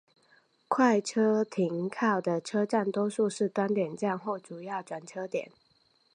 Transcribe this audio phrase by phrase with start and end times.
[0.67, 5.51] 快车停靠的车站多数是端点站或主要转车点。